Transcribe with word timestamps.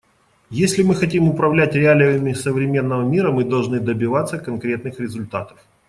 Если 0.49 0.81
мы 0.81 0.95
хотим 0.95 1.29
управлять 1.29 1.75
реалиями 1.75 2.33
современного 2.33 3.03
мира, 3.07 3.31
мы 3.31 3.43
должны 3.43 3.79
добиваться 3.79 4.39
конкретных 4.39 4.99
результатов. 4.99 5.59